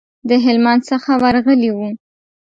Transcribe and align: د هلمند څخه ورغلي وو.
د 0.29 0.31
هلمند 0.45 0.81
څخه 0.91 1.11
ورغلي 1.23 1.69
وو. 1.75 1.89